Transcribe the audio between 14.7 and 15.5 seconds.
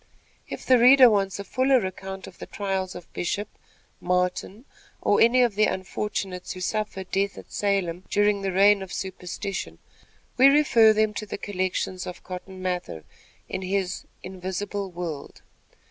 World."